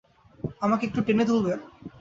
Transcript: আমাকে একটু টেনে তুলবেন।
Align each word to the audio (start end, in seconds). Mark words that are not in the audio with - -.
আমাকে 0.61 0.83
একটু 0.87 0.99
টেনে 1.01 1.25
তুলবেন। 1.25 1.59